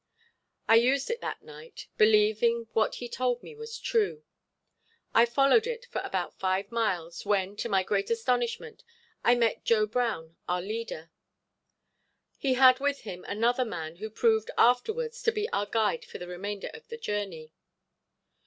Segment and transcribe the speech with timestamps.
[0.67, 4.23] I used it that night, believing what he told me was true.
[5.13, 8.83] I followed it for about five miles, when, to my great astonishment,
[9.23, 11.11] I met Joe Brown, our leader.
[12.39, 16.27] He had with him another man who proved, afterwards, to be our guide for the
[16.27, 17.53] remainder of the journey.